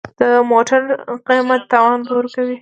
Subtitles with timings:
[0.19, 0.21] د
[0.51, 0.81] موټر
[1.27, 2.57] قیمت تاوان به ورکوې.